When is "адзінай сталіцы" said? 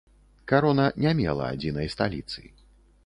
1.57-2.41